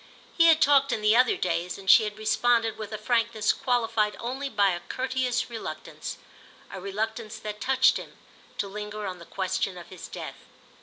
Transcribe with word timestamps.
He 0.35 0.47
had 0.47 0.59
talked 0.63 0.91
in 0.91 1.03
the 1.03 1.15
other 1.15 1.37
days, 1.37 1.77
and 1.77 1.87
she 1.87 2.05
had 2.05 2.17
responded 2.17 2.75
with 2.75 2.91
a 2.91 2.97
frankness 2.97 3.53
qualified 3.53 4.17
only 4.19 4.49
by 4.49 4.71
a 4.71 4.79
courteous 4.79 5.47
reluctance, 5.47 6.17
a 6.71 6.81
reluctance 6.81 7.37
that 7.37 7.61
touched 7.61 7.97
him, 7.97 8.17
to 8.57 8.67
linger 8.67 9.05
on 9.05 9.19
the 9.19 9.27
question 9.27 9.77
of 9.77 9.89
his 9.89 10.07
death. 10.07 10.47